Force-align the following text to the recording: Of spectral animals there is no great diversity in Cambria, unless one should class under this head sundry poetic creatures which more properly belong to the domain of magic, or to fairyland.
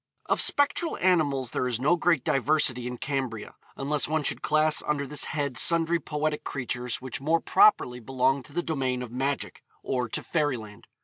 Of 0.25 0.41
spectral 0.41 0.97
animals 0.97 1.51
there 1.51 1.67
is 1.67 1.79
no 1.79 1.95
great 1.95 2.23
diversity 2.23 2.87
in 2.87 2.97
Cambria, 2.97 3.53
unless 3.77 4.07
one 4.07 4.23
should 4.23 4.41
class 4.41 4.81
under 4.87 5.05
this 5.05 5.25
head 5.25 5.59
sundry 5.59 5.99
poetic 5.99 6.43
creatures 6.43 7.01
which 7.03 7.21
more 7.21 7.39
properly 7.39 7.99
belong 7.99 8.41
to 8.45 8.51
the 8.53 8.63
domain 8.63 9.03
of 9.03 9.11
magic, 9.11 9.61
or 9.83 10.09
to 10.09 10.23
fairyland. 10.23 10.87